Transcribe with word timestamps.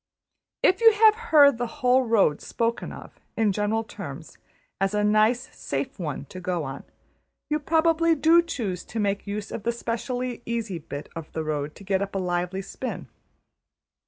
If 0.63 0.81
you 0.81 0.93
have 0.93 1.13
heard 1.29 1.59
the 1.59 1.67
whole 1.67 2.01
road 2.01 2.41
spoken 2.41 2.91
of, 2.91 3.19
in 3.37 3.51
general 3.51 3.83
terms, 3.83 4.39
as 4.79 4.95
a 4.95 5.03
nice 5.03 5.55
safe 5.55 5.99
one 5.99 6.25
to 6.29 6.39
go 6.39 6.63
on, 6.63 6.85
you 7.51 7.59
probably 7.59 8.15
do 8.15 8.41
choose 8.41 8.83
to 8.85 8.99
make 8.99 9.27
use 9.27 9.51
of 9.51 9.61
the 9.61 9.71
specially 9.71 10.41
easy 10.43 10.79
bit 10.79 11.07
of 11.15 11.31
the 11.33 11.43
road 11.43 11.75
to 11.75 11.83
get 11.83 12.01
up 12.01 12.15
a 12.15 12.17
lively 12.17 12.63
spin. 12.63 13.09